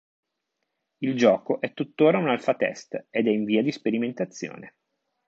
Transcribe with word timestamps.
Il 1.01 1.15
gioco 1.15 1.61
è 1.61 1.75
tuttora 1.75 2.17
un 2.17 2.27
alpha-test 2.27 3.05
ed 3.11 3.27
è 3.27 3.29
in 3.29 3.43
via 3.43 3.61
di 3.61 3.71
sperimentazione. 3.71 4.73